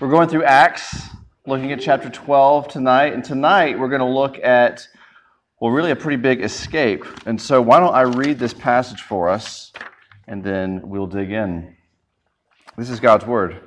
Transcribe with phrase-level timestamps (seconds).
[0.00, 1.08] We're going through Acts,
[1.44, 3.14] looking at chapter 12 tonight.
[3.14, 4.86] And tonight we're going to look at,
[5.58, 7.04] well, really a pretty big escape.
[7.26, 9.72] And so why don't I read this passage for us
[10.28, 11.76] and then we'll dig in.
[12.76, 13.60] This is God's word.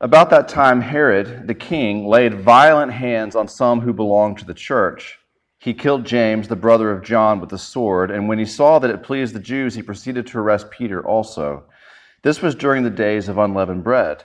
[0.00, 4.54] About that time, Herod, the king, laid violent hands on some who belonged to the
[4.54, 5.20] church.
[5.58, 8.90] He killed James, the brother of John, with the sword, and when he saw that
[8.90, 11.62] it pleased the Jews, he proceeded to arrest Peter also.
[12.22, 14.24] This was during the days of unleavened bread.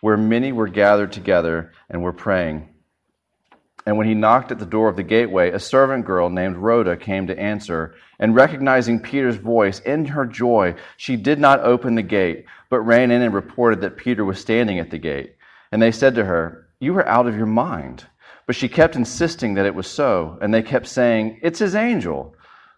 [0.00, 2.68] where many were gathered together and were praying.
[3.88, 6.94] And when he knocked at the door of the gateway, a servant girl named Rhoda
[6.94, 7.94] came to answer.
[8.18, 13.10] And recognizing Peter's voice, in her joy, she did not open the gate, but ran
[13.10, 15.36] in and reported that Peter was standing at the gate.
[15.72, 18.04] And they said to her, You are out of your mind.
[18.46, 22.34] But she kept insisting that it was so, and they kept saying, It's his angel.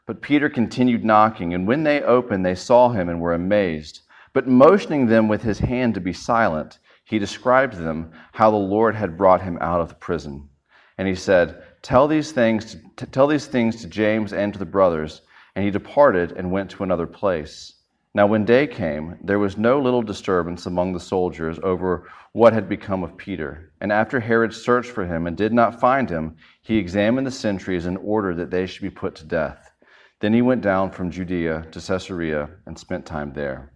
[0.07, 4.01] But Peter continued knocking, and when they opened, they saw him and were amazed.
[4.33, 6.79] But motioning them with his hand to be silent,
[7.11, 10.49] he described to them how the Lord had brought him out of the prison.
[10.97, 14.65] And he said, Tell these things to, tell these things to James and to the
[14.65, 15.23] brothers.
[15.57, 17.75] And he departed and went to another place.
[18.15, 22.69] Now, when day came, there was no little disturbance among the soldiers over what had
[22.69, 23.73] become of Peter.
[23.81, 27.87] And after Herod searched for him and did not find him, he examined the sentries
[27.87, 29.73] and ordered that they should be put to death.
[30.21, 33.73] Then he went down from Judea to Caesarea and spent time there.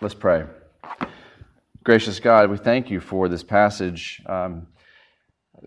[0.00, 0.46] Let's pray.
[1.84, 4.22] Gracious God, we thank you for this passage.
[4.26, 4.68] Um,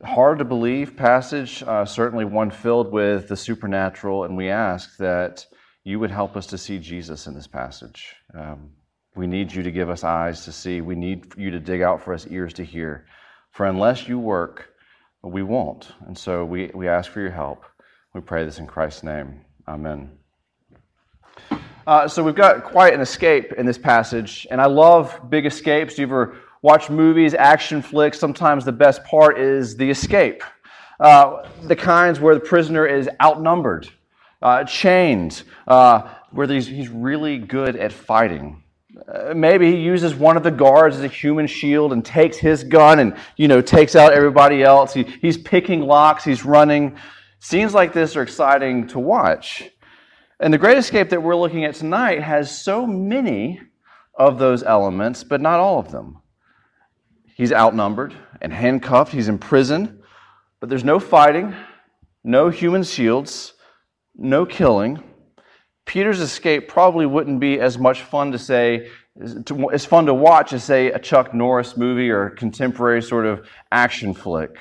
[0.02, 5.46] hard to believe passage, uh, certainly one filled with the supernatural, and we ask that
[5.84, 8.16] you would help us to see Jesus in this passage.
[8.34, 8.72] Um,
[9.16, 10.80] we need you to give us eyes to see.
[10.80, 13.08] We need you to dig out for us ears to hear.
[13.52, 14.70] For unless you work,
[15.22, 15.90] we won't.
[16.08, 17.66] And so we, we ask for your help.
[18.14, 19.42] We pray this in Christ's name.
[19.68, 20.18] Amen.
[21.88, 26.00] Uh, so we've got quite an escape in this passage, and I love big escapes.
[26.00, 28.18] You ever watch movies, action flicks?
[28.18, 30.44] Sometimes the best part is the escape.
[31.00, 33.88] Uh, the kinds where the prisoner is outnumbered,
[34.42, 38.64] uh, chained, uh, where he's, he's really good at fighting.
[39.08, 42.64] Uh, maybe he uses one of the guards as a human shield and takes his
[42.64, 44.94] gun and you know takes out everybody else.
[44.94, 46.24] He, he's picking locks.
[46.24, 46.98] He's running.
[47.40, 49.70] Scenes like this are exciting to watch.
[50.40, 53.62] And the Great Escape that we're looking at tonight has so many
[54.18, 56.22] of those elements, but not all of them.
[57.36, 60.04] He's outnumbered and handcuffed, he's in prison,
[60.60, 61.56] but there's no fighting,
[62.24, 63.54] no human shields,
[64.14, 65.02] no killing.
[65.86, 68.90] Peter's escape probably wouldn't be as much fun to say,
[69.72, 74.14] as fun to watch as, say, a Chuck Norris movie or contemporary sort of action
[74.14, 74.58] flick.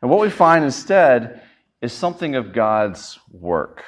[0.00, 1.42] And what we find instead
[1.80, 3.82] is something of God's work.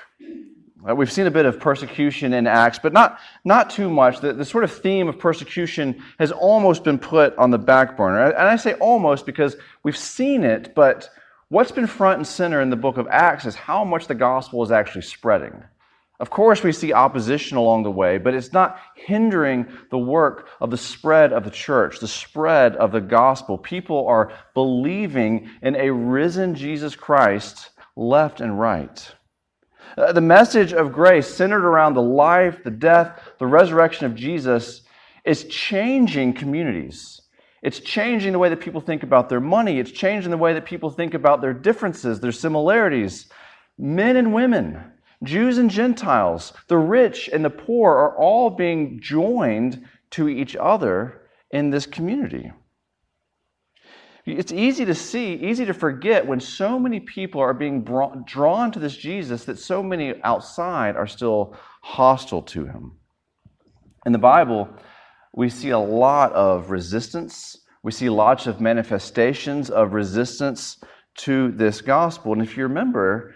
[0.87, 4.21] Uh, we've seen a bit of persecution in Acts, but not, not too much.
[4.21, 8.31] The, the sort of theme of persecution has almost been put on the back burner.
[8.31, 11.11] And I say almost because we've seen it, but
[11.49, 14.63] what's been front and center in the book of Acts is how much the gospel
[14.63, 15.65] is actually spreading.
[16.21, 20.71] Of course, we see opposition along the way, but it's not hindering the work of
[20.71, 23.59] the spread of the church, the spread of the gospel.
[23.59, 29.13] People are believing in a risen Jesus Christ left and right.
[29.97, 34.83] Uh, the message of grace, centered around the life, the death, the resurrection of Jesus,
[35.25, 37.23] is changing communities.
[37.63, 39.79] It's changing the way that people think about their money.
[39.79, 43.29] It's changing the way that people think about their differences, their similarities.
[43.77, 44.93] Men and women,
[45.25, 51.23] Jews and Gentiles, the rich and the poor are all being joined to each other
[51.51, 52.53] in this community.
[54.37, 58.71] It's easy to see, easy to forget when so many people are being brought, drawn
[58.73, 62.93] to this Jesus that so many outside are still hostile to him.
[64.07, 64.69] In the Bible,
[65.35, 67.59] we see a lot of resistance.
[67.83, 70.79] We see lots of manifestations of resistance
[71.19, 72.33] to this gospel.
[72.33, 73.35] And if you remember,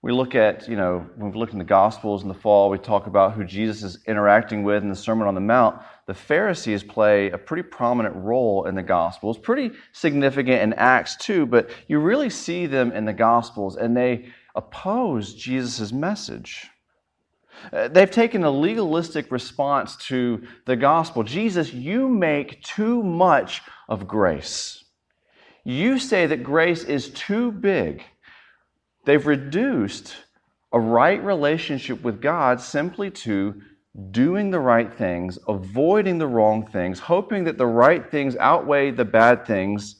[0.00, 2.78] we look at, you know, when we look in the Gospels in the fall, we
[2.78, 5.80] talk about who Jesus is interacting with in the Sermon on the Mount.
[6.06, 11.46] The Pharisees play a pretty prominent role in the Gospels, pretty significant in Acts too,
[11.46, 16.68] but you really see them in the Gospels and they oppose Jesus' message.
[17.72, 21.24] Uh, they've taken a legalistic response to the gospel.
[21.24, 24.84] Jesus, you make too much of grace.
[25.64, 28.04] You say that grace is too big
[29.08, 30.14] They've reduced
[30.70, 33.58] a right relationship with God simply to
[34.10, 39.06] doing the right things, avoiding the wrong things, hoping that the right things outweigh the
[39.06, 39.96] bad things.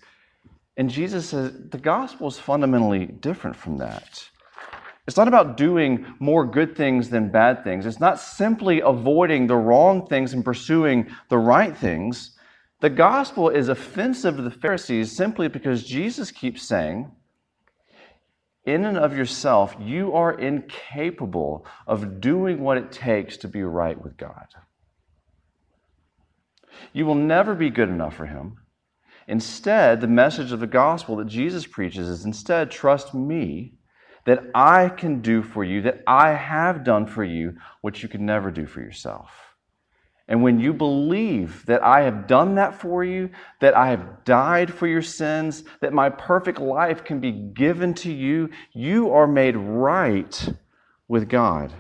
[0.77, 4.29] And Jesus says the gospel is fundamentally different from that.
[5.07, 7.87] It's not about doing more good things than bad things.
[7.87, 12.37] It's not simply avoiding the wrong things and pursuing the right things.
[12.81, 17.11] The gospel is offensive to the Pharisees simply because Jesus keeps saying,
[18.69, 24.00] in and of yourself, you are incapable of doing what it takes to be right
[24.00, 24.47] with God.
[26.93, 28.59] You will never be good enough for Him.
[29.26, 33.75] Instead, the message of the gospel that Jesus preaches is instead, trust me
[34.26, 38.21] that I can do for you, that I have done for you what you could
[38.21, 39.48] never do for yourself.
[40.29, 43.31] And when you believe that I have done that for you,
[43.61, 48.13] that I have died for your sins, that my perfect life can be given to
[48.13, 50.49] you, you are made right
[51.09, 51.73] with God.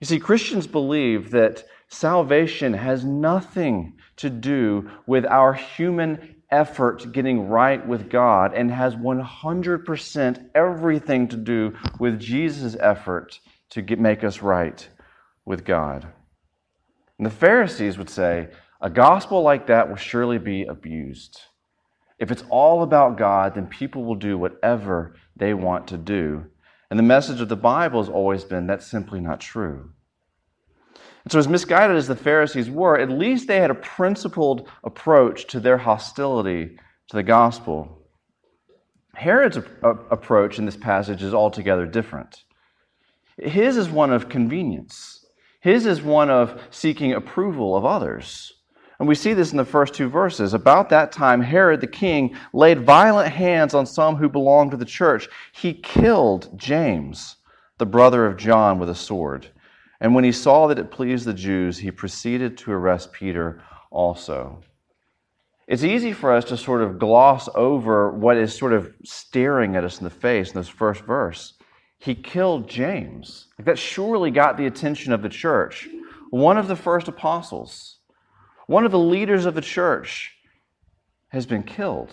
[0.00, 7.48] You see, Christians believe that salvation has nothing to do with our human effort getting
[7.48, 14.22] right with God and has 100% everything to do with Jesus' effort to get, make
[14.22, 14.88] us right
[15.44, 16.06] with God.
[17.18, 18.48] And the Pharisees would say,
[18.80, 21.40] a gospel like that will surely be abused.
[22.18, 26.46] If it's all about God, then people will do whatever they want to do.
[26.90, 29.90] And the message of the Bible has always been that's simply not true.
[31.24, 35.46] And so, as misguided as the Pharisees were, at least they had a principled approach
[35.48, 36.76] to their hostility
[37.08, 38.02] to the gospel.
[39.14, 42.44] Herod's approach in this passage is altogether different.
[43.38, 45.23] His is one of convenience.
[45.64, 48.52] His is one of seeking approval of others.
[48.98, 50.52] And we see this in the first two verses.
[50.52, 54.84] About that time, Herod the king laid violent hands on some who belonged to the
[54.84, 55.26] church.
[55.54, 57.36] He killed James,
[57.78, 59.48] the brother of John, with a sword.
[60.02, 64.62] And when he saw that it pleased the Jews, he proceeded to arrest Peter also.
[65.66, 69.84] It's easy for us to sort of gloss over what is sort of staring at
[69.84, 71.54] us in the face in this first verse
[72.04, 73.46] he killed James.
[73.58, 75.88] That surely got the attention of the church.
[76.28, 77.96] One of the first apostles,
[78.66, 80.34] one of the leaders of the church,
[81.28, 82.12] has been killed.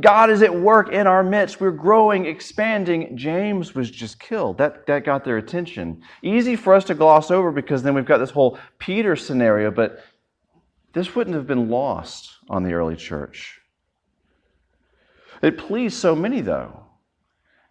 [0.00, 1.60] God is at work in our midst.
[1.60, 3.14] We're growing, expanding.
[3.14, 4.56] James was just killed.
[4.56, 6.00] That, that got their attention.
[6.22, 10.02] Easy for us to gloss over because then we've got this whole Peter scenario, but
[10.94, 13.60] this wouldn't have been lost on the early church.
[15.42, 16.83] It pleased so many, though.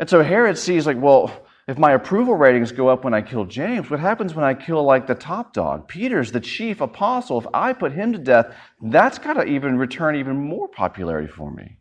[0.03, 1.31] And so Herod sees, like, well,
[1.65, 4.83] if my approval ratings go up when I kill James, what happens when I kill,
[4.83, 5.87] like, the top dog?
[5.87, 7.39] Peter's the chief apostle.
[7.39, 11.49] If I put him to death, that's got to even return even more popularity for
[11.51, 11.77] me.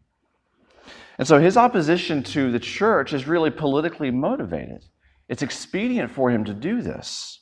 [1.18, 4.84] And so his opposition to the church is really politically motivated.
[5.28, 7.40] It's expedient for him to do this.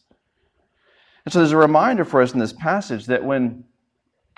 [1.27, 3.65] And so there's a reminder for us in this passage that when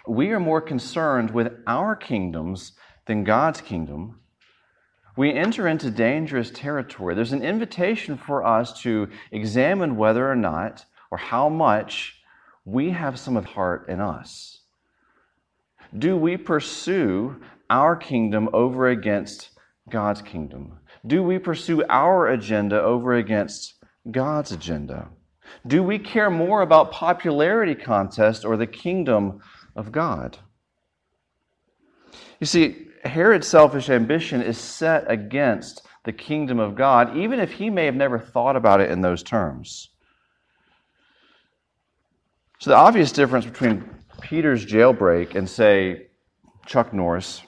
[0.08, 2.72] we are more concerned with our kingdoms
[3.06, 4.18] than God's kingdom,
[5.16, 7.14] we enter into dangerous territory.
[7.14, 12.20] There's an invitation for us to examine whether or not or how much
[12.64, 14.60] we have some of Herod in us.
[15.98, 17.36] Do we pursue
[17.68, 19.50] our kingdom over against
[19.90, 20.78] God's kingdom?
[21.06, 23.74] Do we pursue our agenda over against
[24.10, 25.08] God's agenda?
[25.66, 29.40] Do we care more about popularity contest or the kingdom
[29.76, 30.38] of God?
[32.40, 37.70] You see, Herod's selfish ambition is set against the kingdom of God, even if he
[37.70, 39.90] may have never thought about it in those terms.
[42.58, 43.88] So, the obvious difference between
[44.20, 46.06] Peter's jailbreak and, say,
[46.66, 47.42] Chuck Norris,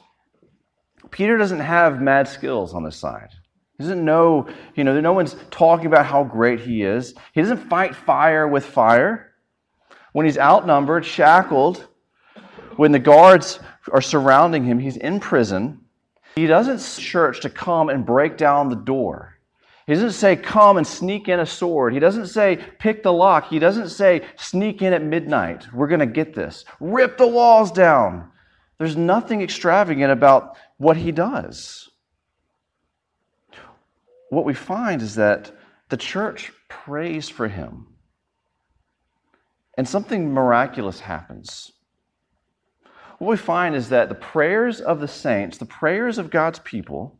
[1.11, 3.31] Peter doesn't have mad skills on this side.
[3.79, 7.15] He doesn't know, you know, no one's talking about how great he is.
[7.33, 9.33] He doesn't fight fire with fire.
[10.13, 11.87] When he's outnumbered, shackled,
[12.77, 13.59] when the guards
[13.93, 15.81] are surrounding him, he's in prison.
[16.35, 19.39] He doesn't church to come and break down the door.
[19.87, 21.93] He doesn't say, come and sneak in a sword.
[21.93, 23.49] He doesn't say, pick the lock.
[23.49, 25.67] He doesn't say, sneak in at midnight.
[25.75, 26.65] We're going to get this.
[26.81, 28.31] Rip the walls down.
[28.79, 31.91] There's nothing extravagant about what he does.
[34.31, 35.53] What we find is that
[35.91, 37.87] the church prays for him.
[39.77, 41.73] And something miraculous happens.
[43.25, 47.19] What we find is that the prayers of the saints, the prayers of God's people,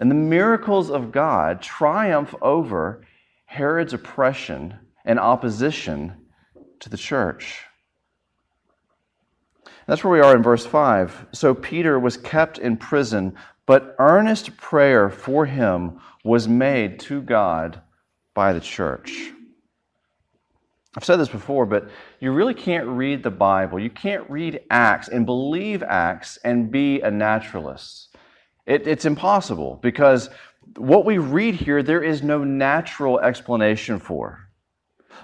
[0.00, 3.06] and the miracles of God triumph over
[3.44, 6.14] Herod's oppression and opposition
[6.80, 7.60] to the church.
[9.86, 11.28] That's where we are in verse 5.
[11.30, 13.36] So Peter was kept in prison,
[13.66, 17.80] but earnest prayer for him was made to God
[18.34, 19.30] by the church.
[20.96, 23.78] I've said this before, but you really can't read the Bible.
[23.78, 28.16] You can't read Acts and believe Acts and be a naturalist.
[28.64, 30.30] It, it's impossible because
[30.76, 34.48] what we read here, there is no natural explanation for.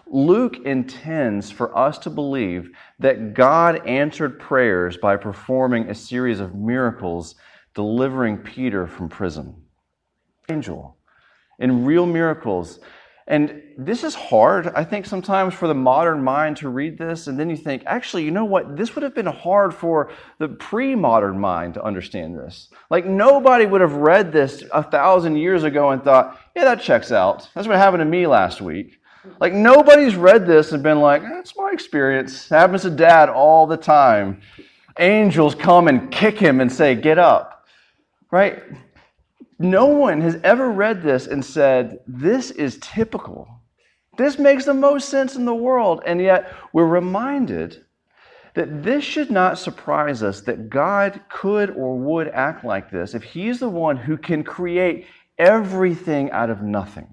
[0.06, 6.54] Luke intends for us to believe that God answered prayers by performing a series of
[6.54, 7.34] miracles,
[7.74, 9.54] delivering Peter from prison.
[10.50, 10.98] Angel.
[11.58, 12.80] In real miracles.
[13.28, 17.28] And this is hard, I think, sometimes for the modern mind to read this.
[17.28, 18.76] And then you think, actually, you know what?
[18.76, 22.68] This would have been hard for the pre modern mind to understand this.
[22.90, 27.12] Like, nobody would have read this a thousand years ago and thought, yeah, that checks
[27.12, 27.48] out.
[27.54, 28.98] That's what happened to me last week.
[29.40, 32.46] Like, nobody's read this and been like, that's my experience.
[32.50, 34.40] It happens to dad all the time.
[34.98, 37.66] Angels come and kick him and say, get up.
[38.32, 38.62] Right?
[39.62, 43.48] No one has ever read this and said, This is typical.
[44.18, 46.02] This makes the most sense in the world.
[46.04, 47.84] And yet, we're reminded
[48.54, 53.22] that this should not surprise us that God could or would act like this if
[53.22, 55.06] He's the one who can create
[55.38, 57.12] everything out of nothing.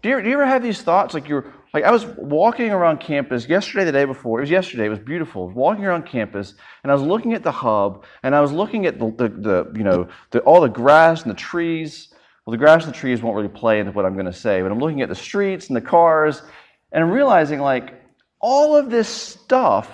[0.00, 3.00] Do you, do you ever have these thoughts like you're like I was walking around
[3.00, 4.38] campus yesterday, the day before.
[4.38, 4.86] It was yesterday.
[4.86, 5.48] It was beautiful.
[5.50, 8.98] Walking around campus, and I was looking at the hub, and I was looking at
[8.98, 12.08] the, the, the you know the, all the grass and the trees.
[12.44, 14.62] Well, the grass and the trees won't really play into what I'm going to say,
[14.62, 16.42] but I'm looking at the streets and the cars,
[16.92, 17.94] and I'm realizing like
[18.40, 19.90] all of this stuff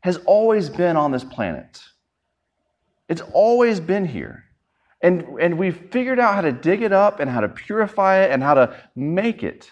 [0.00, 1.80] has always been on this planet.
[3.08, 4.44] It's always been here.
[5.00, 8.30] And, and we've figured out how to dig it up and how to purify it
[8.30, 9.70] and how to make it.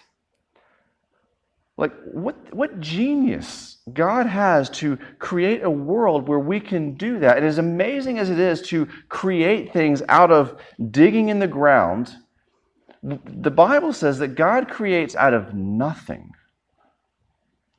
[1.77, 7.37] Like, what, what genius God has to create a world where we can do that.
[7.37, 10.59] And as amazing as it is to create things out of
[10.91, 12.13] digging in the ground,
[13.03, 16.31] the Bible says that God creates out of nothing.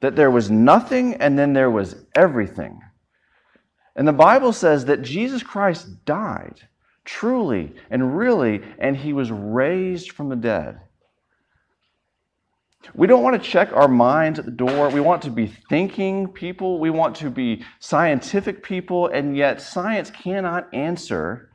[0.00, 2.80] That there was nothing and then there was everything.
[3.96, 6.60] And the Bible says that Jesus Christ died
[7.04, 10.78] truly and really, and he was raised from the dead.
[12.94, 14.88] We don't want to check our minds at the door.
[14.88, 16.78] We want to be thinking people.
[16.78, 21.50] We want to be scientific people, and yet science cannot answer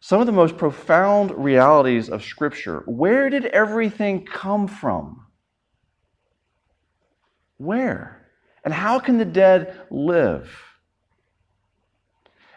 [0.00, 2.82] some of the most profound realities of Scripture.
[2.86, 5.26] Where did everything come from?
[7.56, 8.28] Where?
[8.64, 10.50] And how can the dead live?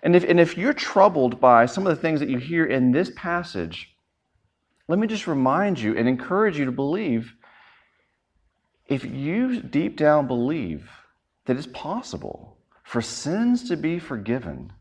[0.03, 2.91] And if, and if you're troubled by some of the things that you hear in
[2.91, 3.95] this passage,
[4.87, 7.33] let me just remind you and encourage you to believe
[8.87, 10.89] if you deep down believe
[11.45, 14.71] that it's possible for sins to be forgiven,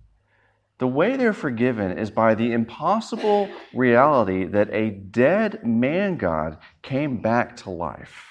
[0.79, 7.21] the way they're forgiven is by the impossible reality that a dead man God came
[7.21, 8.25] back to life.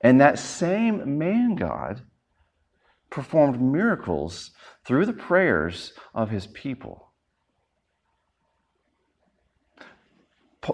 [0.00, 2.02] And that same man God
[3.10, 4.50] performed miracles
[4.84, 7.12] through the prayers of his people.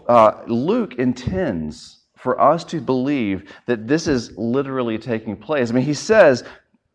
[0.07, 5.71] Uh, Luke intends for us to believe that this is literally taking place.
[5.71, 6.45] I mean, he says,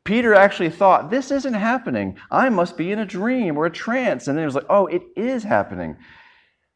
[0.04, 2.20] Peter actually thought, this isn't happening.
[2.30, 4.28] I must be in a dream or a trance.
[4.28, 5.98] And then he was like, oh, it is happening.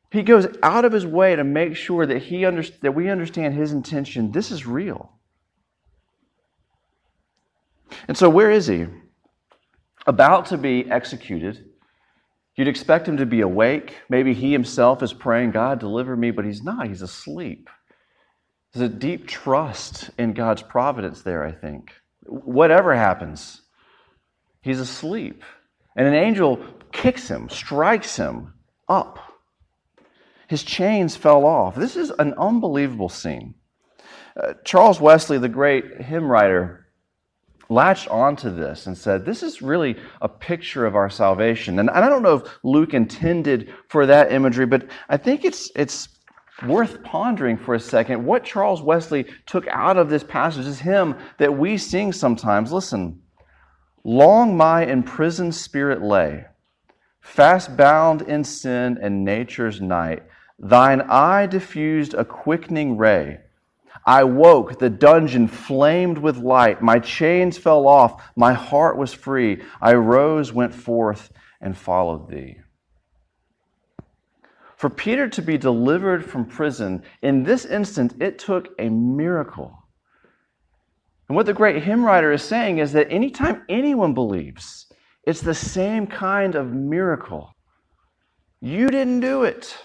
[0.10, 3.54] He goes out of his way to make sure that, he under- that we understand
[3.54, 4.32] his intention.
[4.32, 5.12] This is real.
[8.08, 8.88] And so, where is he?
[10.08, 11.64] About to be executed.
[12.56, 13.98] You'd expect him to be awake.
[14.10, 16.88] Maybe he himself is praying, God, deliver me, but he's not.
[16.88, 17.70] He's asleep.
[18.78, 21.94] There's a deep trust in God's providence there, I think.
[22.28, 23.62] Whatever happens,
[24.62, 25.44] he's asleep.
[25.96, 28.54] And an angel kicks him, strikes him
[28.88, 29.18] up.
[30.48, 31.76] his chains fell off.
[31.76, 33.56] This is an unbelievable scene.
[34.40, 36.86] Uh, Charles Wesley, the great hymn writer,
[37.70, 41.80] latched onto this and said, This is really a picture of our salvation.
[41.80, 46.10] And I don't know if Luke intended for that imagery, but I think it's, it's
[46.66, 48.26] worth pondering for a second.
[48.26, 52.72] What Charles Wesley took out of this passage is hymn that we sing sometimes.
[52.72, 53.22] Listen,
[54.04, 56.46] long my imprisoned spirit lay,
[57.22, 60.24] fast bound in sin and nature's night.
[60.60, 63.40] Thine eye diffused a quickening ray
[64.08, 66.82] I woke, the dungeon flamed with light.
[66.82, 69.62] My chains fell off, my heart was free.
[69.82, 72.58] I rose, went forth, and followed thee.
[74.78, 79.78] For Peter to be delivered from prison, in this instant, it took a miracle.
[81.28, 84.86] And what the great hymn writer is saying is that anytime anyone believes,
[85.24, 87.54] it's the same kind of miracle.
[88.62, 89.78] You didn't do it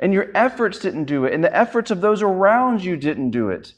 [0.00, 3.48] and your efforts didn't do it, and the efforts of those around you didn't do
[3.48, 3.74] it.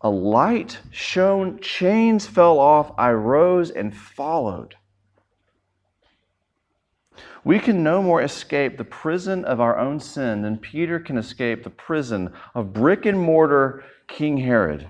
[0.00, 4.76] A light shone, chains fell off, I rose and followed.
[7.48, 11.64] We can no more escape the prison of our own sin than Peter can escape
[11.64, 14.86] the prison of brick and mortar King Herod.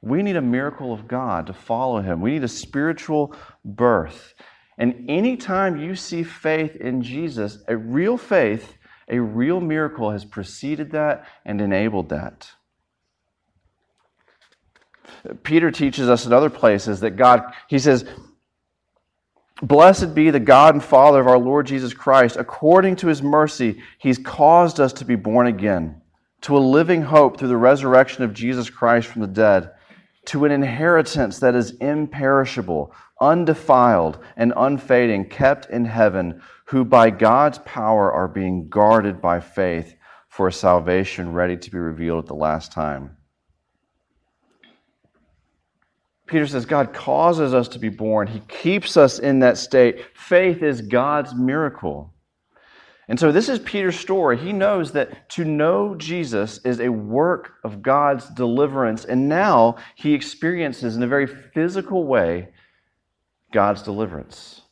[0.00, 2.22] We need a miracle of God to follow him.
[2.22, 4.32] We need a spiritual birth.
[4.78, 10.92] And anytime you see faith in Jesus, a real faith, a real miracle has preceded
[10.92, 12.52] that and enabled that.
[15.42, 18.06] Peter teaches us in other places that God, he says,
[19.62, 22.36] Blessed be the God and Father of our Lord Jesus Christ.
[22.36, 26.02] According to his mercy, he's caused us to be born again
[26.42, 29.70] to a living hope through the resurrection of Jesus Christ from the dead,
[30.26, 37.58] to an inheritance that is imperishable, undefiled, and unfading, kept in heaven who by God's
[37.58, 39.94] power are being guarded by faith
[40.28, 43.16] for a salvation ready to be revealed at the last time.
[46.32, 48.26] Peter says God causes us to be born.
[48.26, 50.04] He keeps us in that state.
[50.14, 52.14] Faith is God's miracle.
[53.06, 54.38] And so this is Peter's story.
[54.38, 59.04] He knows that to know Jesus is a work of God's deliverance.
[59.04, 62.48] And now he experiences in a very physical way
[63.52, 64.62] God's deliverance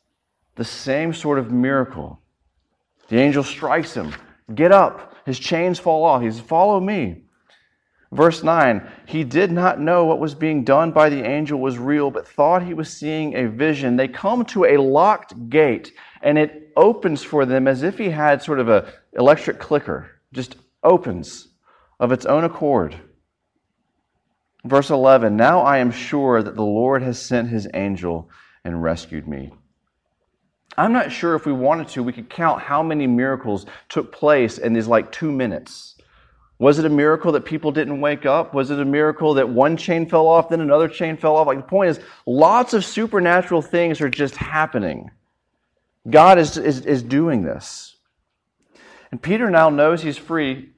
[0.55, 2.19] the same sort of miracle.
[3.07, 4.13] The angel strikes him.
[4.53, 5.15] Get up.
[5.25, 6.21] His chains fall off.
[6.21, 7.23] He says, Follow me.
[8.11, 12.11] Verse 9, he did not know what was being done by the angel was real,
[12.11, 13.95] but thought he was seeing a vision.
[13.95, 18.43] They come to a locked gate, and it opens for them as if he had
[18.43, 21.47] sort of an electric clicker, just opens
[22.01, 22.99] of its own accord.
[24.65, 28.29] Verse 11, now I am sure that the Lord has sent his angel
[28.65, 29.53] and rescued me.
[30.77, 34.57] I'm not sure if we wanted to, we could count how many miracles took place
[34.57, 35.95] in these like two minutes.
[36.61, 38.53] Was it a miracle that people didn't wake up?
[38.53, 41.47] Was it a miracle that one chain fell off, then another chain fell off?
[41.47, 45.09] Like the point is, lots of supernatural things are just happening.
[46.07, 47.95] God is, is, is doing this.
[49.09, 50.69] And Peter now knows he's free,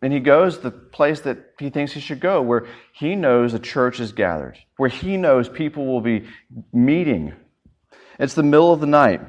[0.00, 3.58] and he goes the place that he thinks he should go, where he knows a
[3.58, 6.26] church is gathered, where he knows people will be
[6.72, 7.34] meeting.
[8.18, 9.20] It's the middle of the night.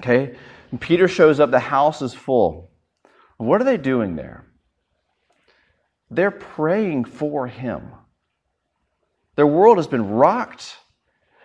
[0.00, 0.34] Okay?
[0.72, 2.72] And Peter shows up, the house is full.
[3.36, 4.47] What are they doing there?
[6.10, 7.90] They're praying for him.
[9.36, 10.76] Their world has been rocked.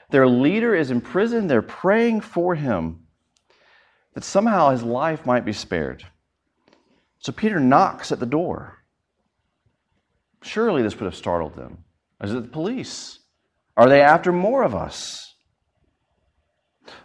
[0.10, 1.48] Their leader is in prison.
[1.48, 3.08] They're praying for him
[4.14, 6.06] that somehow his life might be spared.
[7.20, 8.84] So Peter knocks at the door.
[10.42, 11.84] Surely this would have startled them.
[12.22, 13.20] Is it the police?
[13.76, 15.33] Are they after more of us?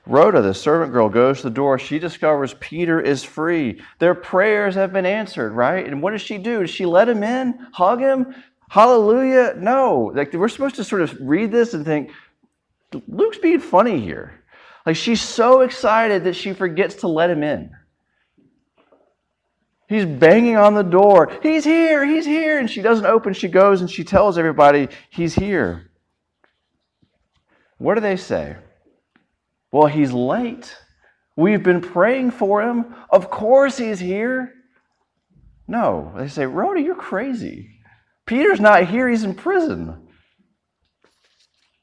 [0.07, 1.79] Rhoda, the servant girl, goes to the door.
[1.79, 3.81] She discovers Peter is free.
[3.99, 5.87] Their prayers have been answered, right?
[5.87, 6.61] And what does she do?
[6.61, 7.67] Does she let him in?
[7.73, 8.35] Hug him?
[8.71, 9.55] Hallelujah?
[9.57, 10.13] No.
[10.15, 12.11] Like we're supposed to sort of read this and think,
[13.07, 14.43] Luke's being funny here.
[14.87, 17.71] Like she's so excited that she forgets to let him in.
[19.89, 21.31] He's banging on the door.
[21.43, 22.59] He's here, he's here.
[22.59, 23.33] And she doesn't open.
[23.33, 25.91] She goes and she tells everybody he's here.
[27.79, 28.57] What do they say?
[29.71, 30.75] Well, he's late.
[31.37, 32.95] We've been praying for him.
[33.11, 34.55] Of course he's here.
[35.69, 37.71] No, they say, Rhoda, you're crazy.
[38.27, 40.09] Peter's not here, he's in prison.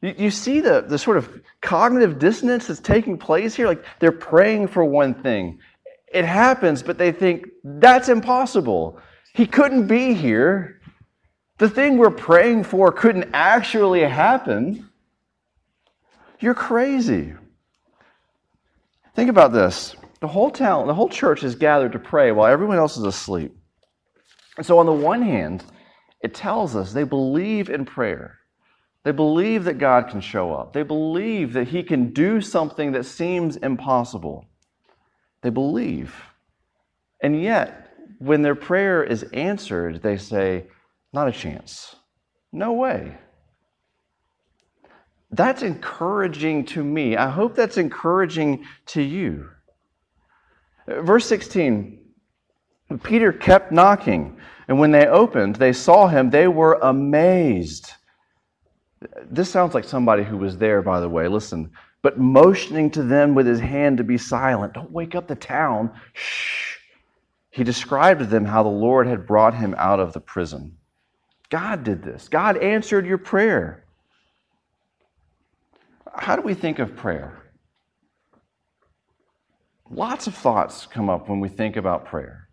[0.02, 3.68] You, you see the, the sort of cognitive dissonance that's taking place here?
[3.68, 5.60] Like they're praying for one thing.
[6.12, 9.00] It happens, but they think that's impossible.
[9.34, 10.82] He couldn't be here.
[11.58, 14.90] The thing we're praying for couldn't actually happen.
[16.40, 17.34] You're crazy.
[19.16, 19.96] Think about this.
[20.20, 23.56] The whole town, the whole church is gathered to pray while everyone else is asleep.
[24.58, 25.64] And so, on the one hand,
[26.22, 28.40] it tells us they believe in prayer.
[29.04, 30.74] They believe that God can show up.
[30.74, 34.46] They believe that He can do something that seems impossible.
[35.44, 36.16] They believe.
[37.22, 40.68] And yet, when their prayer is answered, they say,
[41.14, 41.96] Not a chance.
[42.52, 43.18] No way.
[45.36, 47.18] That's encouraging to me.
[47.18, 49.50] I hope that's encouraging to you.
[50.88, 52.02] Verse 16
[53.04, 56.30] Peter kept knocking, and when they opened, they saw him.
[56.30, 57.92] They were amazed.
[59.30, 61.28] This sounds like somebody who was there, by the way.
[61.28, 61.72] Listen.
[62.02, 65.92] But motioning to them with his hand to be silent, don't wake up the town.
[66.14, 66.78] Shh.
[67.50, 70.78] He described to them how the Lord had brought him out of the prison.
[71.50, 72.30] God did this.
[72.30, 73.85] God answered your prayer.
[76.18, 77.42] How do we think of prayer?
[79.90, 82.50] Lots of thoughts come up when we think about prayer.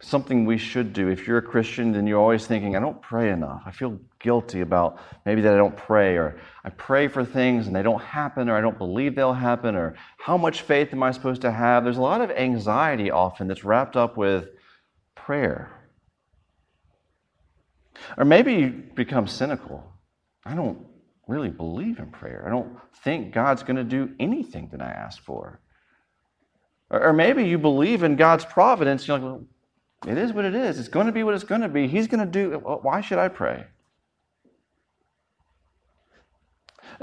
[0.00, 1.08] Something we should do.
[1.08, 3.62] If you're a Christian, then you're always thinking, I don't pray enough.
[3.64, 7.74] I feel guilty about maybe that I don't pray, or I pray for things and
[7.74, 11.12] they don't happen, or I don't believe they'll happen, or how much faith am I
[11.12, 11.82] supposed to have?
[11.82, 14.50] There's a lot of anxiety often that's wrapped up with
[15.14, 15.72] prayer.
[18.18, 19.82] Or maybe you become cynical.
[20.44, 20.85] I don't
[21.26, 22.44] really believe in prayer.
[22.46, 25.60] I don't think God's going to do anything that I ask for.
[26.90, 29.06] Or, or maybe you believe in God's providence.
[29.06, 29.44] You're like, well,
[30.06, 30.78] it is what it is.
[30.78, 31.88] It's going to be what it's going to be.
[31.88, 32.62] He's going to do.
[32.64, 33.64] Uh, why should I pray?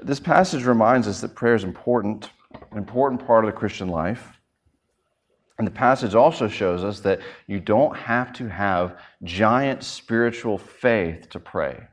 [0.02, 2.30] This passage reminds us that prayer is important,
[2.72, 4.40] an important part of the Christian life.
[5.58, 11.30] And the passage also shows us that you don't have to have giant spiritual faith
[11.30, 11.88] to pray.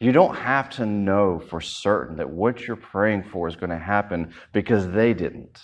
[0.00, 3.78] You don't have to know for certain that what you're praying for is going to
[3.78, 5.60] happen because they didn't.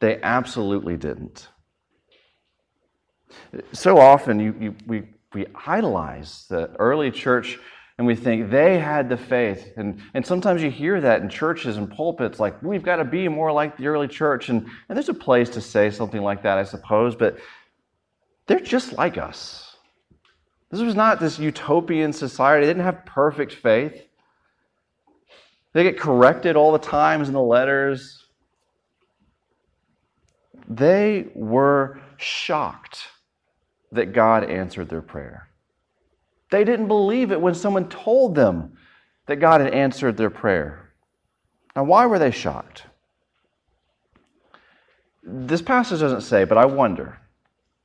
[0.00, 1.48] They absolutely didn't.
[3.72, 5.02] So often you, you, we,
[5.34, 7.58] we idolize the early church
[7.98, 9.72] and we think they had the faith.
[9.76, 13.26] And, and sometimes you hear that in churches and pulpits, like, we've got to be
[13.26, 14.48] more like the early church.
[14.48, 17.38] And, and there's a place to say something like that, I suppose, but
[18.46, 19.67] they're just like us.
[20.70, 22.66] This was not this utopian society.
[22.66, 24.02] They didn't have perfect faith.
[25.72, 28.24] They get corrected all the times in the letters.
[30.68, 33.08] They were shocked
[33.92, 35.48] that God answered their prayer.
[36.50, 38.76] They didn't believe it when someone told them
[39.26, 40.90] that God had answered their prayer.
[41.74, 42.84] Now, why were they shocked?
[45.22, 47.18] This passage doesn't say, but I wonder.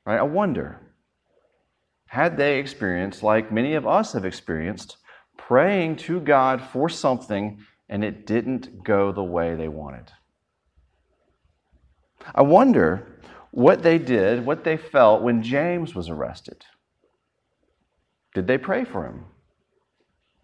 [0.04, 0.18] Right?
[0.18, 0.80] I wonder
[2.14, 4.98] had they experienced, like many of us have experienced,
[5.36, 10.12] praying to God for something and it didn't go the way they wanted.
[12.32, 13.18] I wonder
[13.50, 16.64] what they did, what they felt when James was arrested.
[18.32, 19.24] Did they pray for him?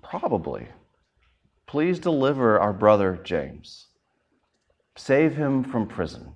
[0.02, 0.66] Probably.
[1.68, 3.86] Please deliver our brother James.
[4.96, 6.34] Save him from prison.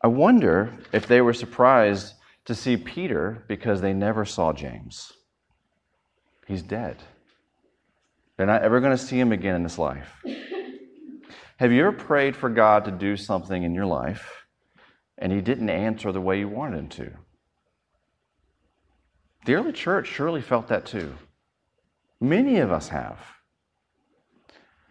[0.00, 2.14] I wonder if they were surprised
[2.50, 5.12] to see Peter because they never saw James.
[6.48, 6.96] He's dead.
[8.36, 10.12] They're not ever going to see him again in this life.
[11.58, 14.46] Have you ever prayed for God to do something in your life
[15.16, 17.12] and he didn't answer the way you wanted him to?
[19.46, 21.14] The early church surely felt that too.
[22.20, 23.20] Many of us have.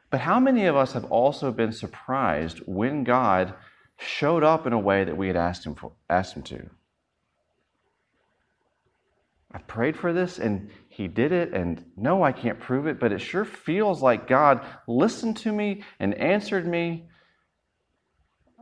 [0.09, 3.53] But how many of us have also been surprised when God
[3.97, 6.69] showed up in a way that we had asked him, for, asked him to?
[9.51, 13.11] I prayed for this and he did it, and no, I can't prove it, but
[13.11, 17.07] it sure feels like God listened to me and answered me.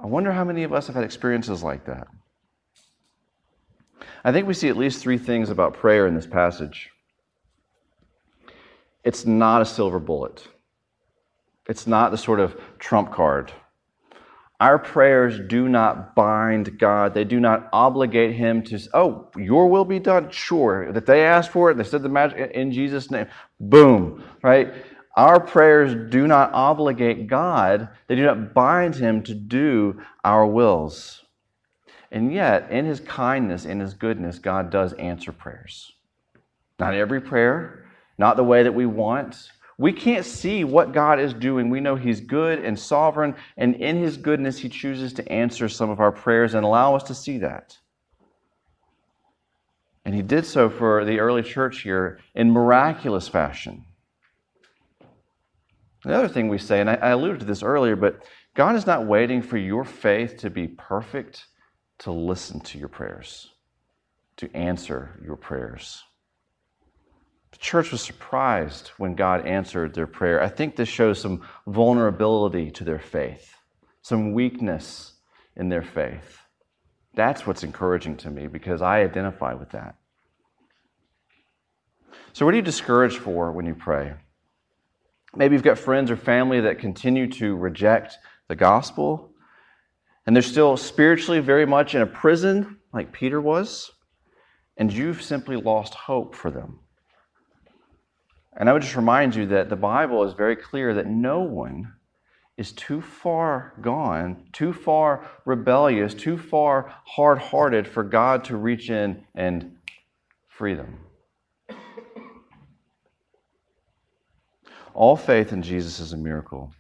[0.02, 2.08] I wonder how many of us have had experiences like that.
[4.24, 6.92] I think we see at least three things about prayer in this passage.
[9.04, 10.48] It's not a silver bullet,
[11.68, 13.52] it's not the sort of trump card
[14.60, 17.14] our prayers do not bind God.
[17.14, 20.32] They do not obligate Him to, oh, your will be done.
[20.32, 20.92] Sure.
[20.92, 23.28] That they asked for it, they said the magic in Jesus' name.
[23.60, 24.24] Boom.
[24.42, 24.74] Right?
[25.16, 31.24] Our prayers do not obligate God, they do not bind Him to do our wills.
[32.12, 35.92] And yet, in His kindness, in His goodness, God does answer prayers.
[36.80, 37.86] Not every prayer,
[38.18, 41.70] not the way that we want, we can't see what God is doing.
[41.70, 45.90] We know He's good and sovereign, and in His goodness, He chooses to answer some
[45.90, 47.78] of our prayers and allow us to see that.
[50.04, 53.86] And He did so for the early church here in miraculous fashion.
[56.04, 58.24] The other thing we say, and I, alluded to this earlier, but
[58.56, 61.46] God is not waiting for your faith to be perfect
[62.00, 63.52] to listen to your prayers,
[64.38, 66.04] to answer your prayers.
[67.58, 70.44] The church was surprised when God answered their prayer.
[70.44, 73.52] I think this shows some vulnerability to their faith,
[74.04, 75.14] some weakness
[75.56, 76.38] in their faith.
[77.16, 79.96] That's what's encouraging to me because I identify with that.
[82.34, 84.14] So, what are you discouraged for when you pray?
[85.36, 89.32] Maybe you've got friends or family that continue to reject the gospel,
[90.28, 93.90] and they're still spiritually very much in a prison, like Peter was,
[94.78, 96.82] and you've simply lost hope for them.
[98.58, 101.94] And I would just remind you that the Bible is very clear that no one
[102.58, 108.90] is too far gone, too far rebellious, too far hard hearted for God to reach
[108.90, 109.78] in and
[110.48, 110.98] free them.
[114.96, 116.74] All faith in Jesus is a miracle,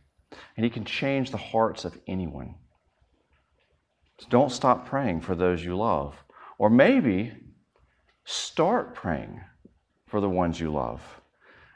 [0.55, 2.55] and He can change the hearts of anyone.
[4.17, 6.15] So don't stop praying for those you love.
[6.57, 7.33] Or maybe
[8.25, 9.41] start praying
[10.07, 11.01] for the ones you love.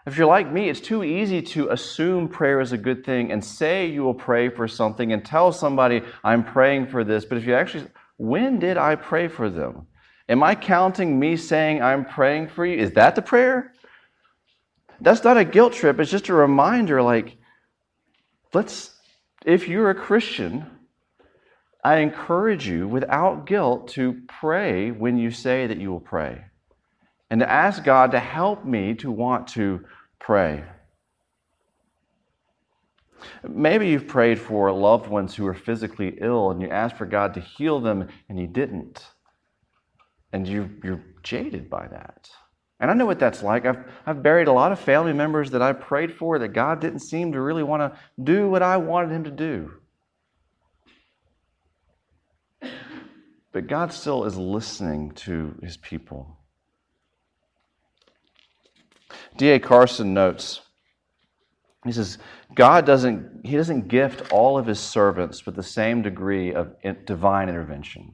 [0.06, 3.44] If you're like me, it's too easy to assume prayer is a good thing and
[3.44, 7.24] say you will pray for something and tell somebody, I'm praying for this.
[7.24, 7.86] But if you actually,
[8.18, 9.86] when did I pray for them?
[10.28, 12.78] Am I counting me saying I'm praying for you?
[12.78, 13.74] Is that the prayer?
[15.02, 16.00] That's not a guilt trip.
[16.00, 17.38] It's just a reminder like,
[18.54, 18.96] let's,
[19.46, 20.66] if you're a Christian,
[21.84, 26.46] I encourage you without guilt to pray when you say that you will pray
[27.32, 29.86] and to ask God to help me to want to
[30.20, 30.66] pray.
[33.48, 37.34] Maybe you've prayed for loved ones who are physically ill and you asked for God
[37.36, 39.08] to heal them and He didn't.
[40.34, 42.30] And you, you're jaded by that.
[42.82, 43.66] And I know what that's like.
[43.66, 47.00] I've, I've buried a lot of family members that I prayed for that God didn't
[47.00, 49.72] seem to really want to do what I wanted Him to do.
[53.54, 56.38] But God still is listening to His people.
[59.42, 59.60] D.A.
[59.60, 60.62] Carson notes,
[61.84, 62.20] he says,
[62.54, 66.76] God doesn't, he doesn't gift all of his servants with the same degree of
[67.08, 68.14] divine intervention.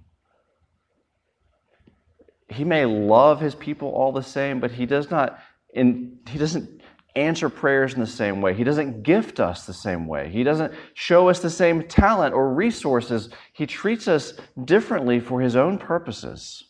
[2.47, 5.37] He may love his people all the same, but he does not,
[5.73, 6.81] in, he doesn't
[7.17, 8.53] answer prayers in the same way.
[8.53, 10.29] He doesn't gift us the same way.
[10.29, 13.31] He doesn't show us the same talent or resources.
[13.51, 16.63] He treats us differently for his own purposes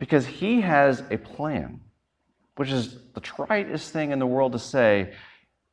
[0.00, 1.82] because he has a plan
[2.58, 5.14] which is the tritest thing in the world to say,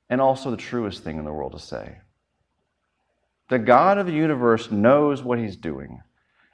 [0.08, 1.98] and also the truest thing in the world to say.
[3.50, 6.04] The God of the universe knows what he's doing.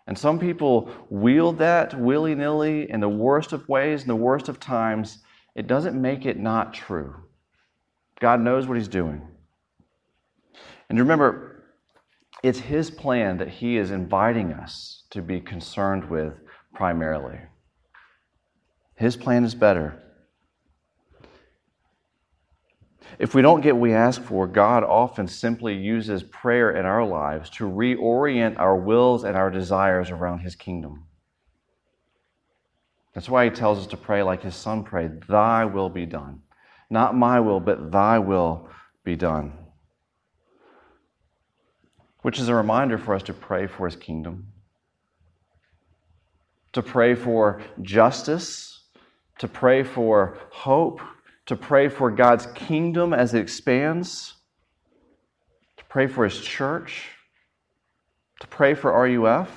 [0.07, 4.47] And some people wield that willy nilly in the worst of ways, in the worst
[4.47, 5.19] of times.
[5.53, 7.13] It doesn't make it not true.
[8.21, 9.27] God knows what he's doing.
[10.87, 11.65] And remember,
[12.41, 16.39] it's his plan that he is inviting us to be concerned with
[16.73, 17.39] primarily.
[18.95, 20.00] His plan is better.
[23.21, 27.05] If we don't get what we ask for, God often simply uses prayer in our
[27.05, 31.05] lives to reorient our wills and our desires around His kingdom.
[33.13, 36.41] That's why He tells us to pray like His Son prayed Thy will be done.
[36.89, 38.67] Not my will, but Thy will
[39.03, 39.53] be done.
[42.23, 44.47] Which is a reminder for us to pray for His kingdom,
[46.73, 48.79] to pray for justice,
[49.37, 51.01] to pray for hope
[51.45, 54.35] to pray for God's kingdom as it expands,
[55.77, 57.09] to pray for His church,
[58.39, 59.49] to pray for RUF.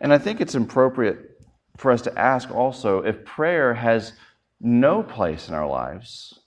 [0.00, 1.40] And I think it's appropriate
[1.76, 4.12] for us to ask also if prayer has
[4.60, 6.40] no place in our lives,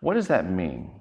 [0.00, 0.92] what does that mean?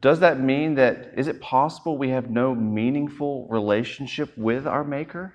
[0.00, 5.34] Does that mean that, is it possible we have no meaningful relationship with our Maker?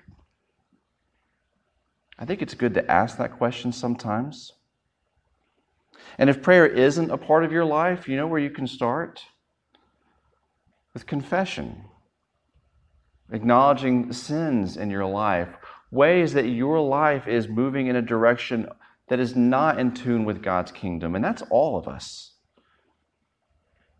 [2.18, 4.52] I think it's good to ask that question sometimes.
[6.18, 9.22] And if prayer isn't a part of your life, you know where you can start?
[10.94, 11.84] With confession,
[13.30, 15.48] acknowledging sins in your life,
[15.92, 18.68] ways that your life is moving in a direction
[19.08, 21.14] that is not in tune with God's kingdom.
[21.14, 22.32] And that's all of us.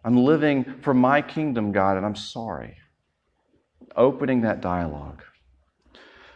[0.04, 2.78] I'm living for my kingdom, God, and I'm sorry.
[3.96, 5.22] Opening that dialogue.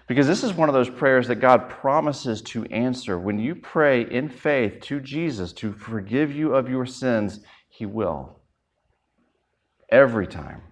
[0.08, 3.18] Because this is one of those prayers that God promises to answer.
[3.18, 8.40] When you pray in faith to Jesus to forgive you of your sins, He will.
[9.88, 10.62] Every time.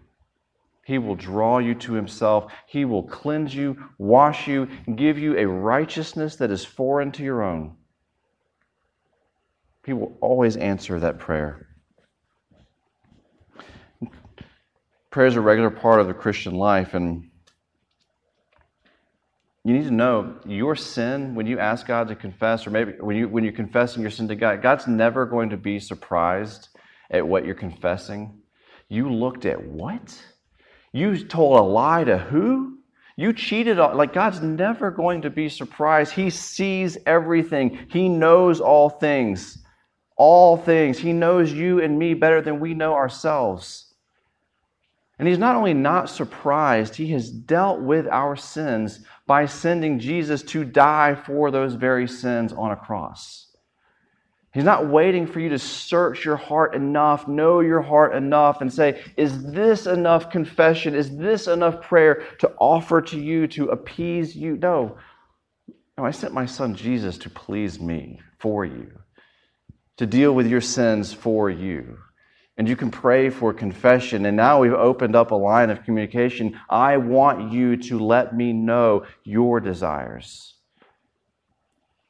[0.84, 2.52] He will draw you to Himself.
[2.66, 7.42] He will cleanse you, wash you, give you a righteousness that is foreign to your
[7.42, 7.76] own.
[9.86, 11.68] He will always answer that prayer.
[15.10, 17.29] Prayer is a regular part of the Christian life, and
[19.70, 23.16] you need to know your sin when you ask God to confess, or maybe when
[23.16, 26.68] you when you're confessing your sin to God, God's never going to be surprised
[27.10, 28.42] at what you're confessing.
[28.88, 30.20] You looked at what?
[30.92, 32.78] You told a lie to who?
[33.16, 36.12] You cheated on, like God's never going to be surprised.
[36.12, 39.58] He sees everything, He knows all things.
[40.16, 40.98] All things.
[40.98, 43.89] He knows you and me better than we know ourselves.
[45.20, 50.42] And He's not only not surprised, He has dealt with our sins by sending Jesus
[50.44, 53.48] to die for those very sins on a cross.
[54.54, 58.72] He's not waiting for you to search your heart enough, know your heart enough, and
[58.72, 60.94] say, Is this enough confession?
[60.94, 64.56] Is this enough prayer to offer to you to appease you?
[64.56, 64.96] No.
[65.98, 68.90] No, I sent my son Jesus to please me for you,
[69.98, 71.98] to deal with your sins for you.
[72.60, 74.26] And you can pray for confession.
[74.26, 76.60] And now we've opened up a line of communication.
[76.68, 80.56] I want you to let me know your desires.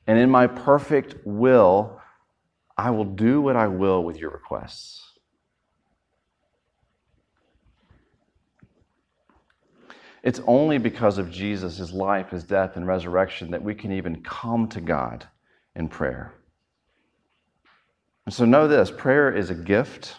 [0.09, 2.01] And in my perfect will,
[2.77, 5.13] I will do what I will with your requests.
[10.25, 14.21] It's only because of Jesus, his life, his death, and resurrection that we can even
[14.25, 15.29] come to God
[15.77, 16.35] in prayer.
[18.27, 20.17] And so know this prayer is a gift.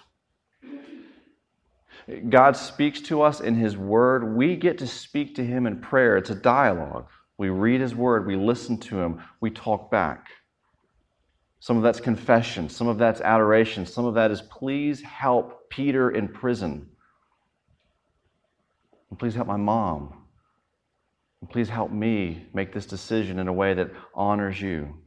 [2.29, 4.35] God speaks to us in his word.
[4.35, 6.17] We get to speak to him in prayer.
[6.17, 7.07] It's a dialogue.
[7.37, 10.27] We read his word, we listen to him, we talk back.
[11.59, 12.69] Some of that's confession.
[12.69, 13.85] Some of that's adoration.
[13.85, 16.89] Some of that is please help Peter in prison.
[19.09, 20.25] And please help my mom.
[21.41, 25.00] And please help me make this decision in a way that honors you.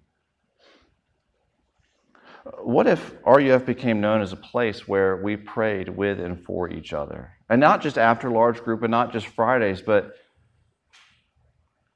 [2.63, 6.93] What if RUF became known as a place where we prayed with and for each
[6.93, 7.33] other?
[7.49, 10.13] And not just after large group and not just Fridays, but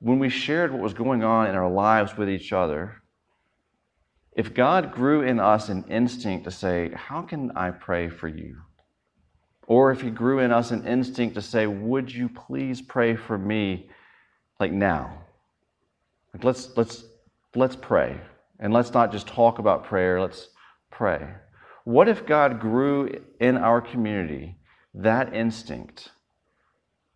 [0.00, 3.02] when we shared what was going on in our lives with each other,
[4.32, 8.56] if God grew in us an instinct to say, How can I pray for you?
[9.66, 13.36] Or if He grew in us an instinct to say, Would you please pray for
[13.36, 13.90] me
[14.60, 15.24] like now?
[16.32, 17.04] Like let's, let's,
[17.54, 18.18] let's pray.
[18.58, 20.48] And let's not just talk about prayer, let's
[20.90, 21.28] pray.
[21.84, 24.56] What if God grew in our community
[24.94, 26.10] that instinct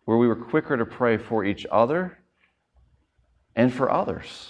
[0.05, 2.17] where we were quicker to pray for each other
[3.55, 4.49] and for others?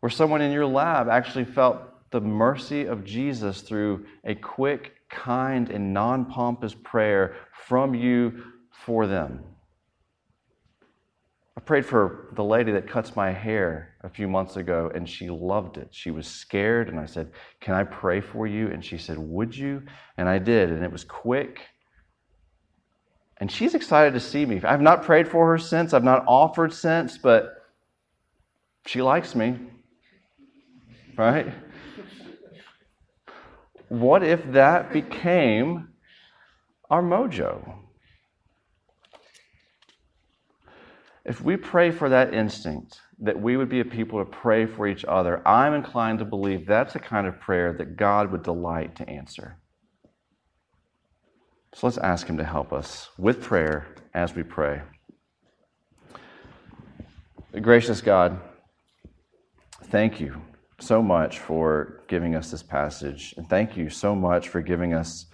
[0.00, 5.70] where someone in your lab actually felt the mercy of Jesus through a quick, kind,
[5.70, 7.36] and non pompous prayer
[7.66, 8.42] from you
[8.84, 9.44] for them.
[11.56, 15.28] I prayed for the lady that cuts my hair a few months ago, and she
[15.28, 15.88] loved it.
[15.90, 18.68] She was scared, and I said, Can I pray for you?
[18.68, 19.82] And she said, Would you?
[20.16, 21.60] And I did, and it was quick.
[23.38, 24.60] And she's excited to see me.
[24.62, 27.54] I've not prayed for her since, I've not offered since, but
[28.86, 29.58] she likes me
[31.20, 31.52] right?
[33.88, 35.88] What if that became
[36.88, 37.79] our mojo?
[41.24, 44.86] If we pray for that instinct, that we would be a people to pray for
[44.86, 48.96] each other, I'm inclined to believe that's the kind of prayer that God would delight
[48.96, 49.58] to answer.
[51.74, 54.82] So let's ask Him to help us with prayer as we pray.
[57.60, 58.40] Gracious God,
[59.84, 60.40] thank you
[60.80, 63.34] so much for giving us this passage.
[63.36, 65.26] And thank you so much for giving us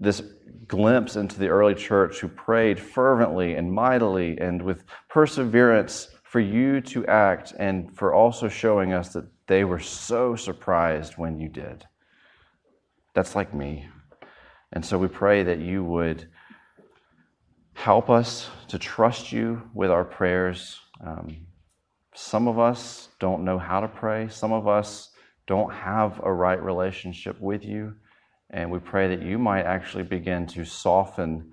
[0.00, 0.22] this
[0.66, 6.80] glimpse into the early church who prayed fervently and mightily and with perseverance for you
[6.80, 11.86] to act and for also showing us that they were so surprised when you did.
[13.14, 13.86] That's like me.
[14.72, 16.28] And so we pray that you would
[17.74, 20.80] help us to trust you with our prayers.
[21.04, 21.46] Um,
[22.14, 24.28] some of us don't know how to pray.
[24.28, 25.10] Some of us
[25.46, 27.94] don't have a right relationship with you.
[28.52, 31.52] And we pray that you might actually begin to soften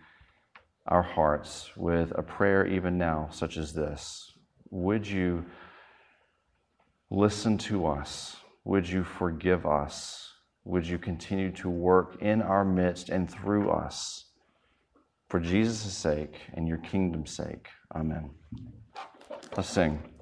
[0.85, 4.33] our hearts with a prayer even now, such as this.
[4.71, 5.45] Would you
[7.09, 8.37] listen to us?
[8.65, 10.33] Would you forgive us?
[10.65, 14.25] Would you continue to work in our midst and through us?
[15.29, 17.67] For Jesus' sake and your kingdom's sake.
[17.95, 18.31] Amen.
[19.55, 20.18] Let's sing.